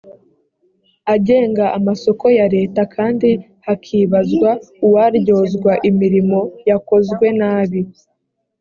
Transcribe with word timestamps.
agenga 1.13 1.65
amasoko 1.77 2.25
ya 2.39 2.47
leta 2.55 2.81
kandi 2.95 3.29
hakibazwa 3.65 4.49
uwaryozwa 4.87 5.73
imirimo 5.89 6.39
yakozwe 6.69 7.25
nabi. 7.39 7.81